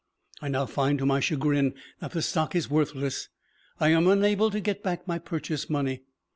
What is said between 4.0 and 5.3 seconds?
unable to get back my